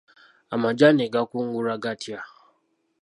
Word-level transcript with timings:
Amajaani 0.53 1.03
gakungulwa 1.13 1.75
gatya? 1.83 2.19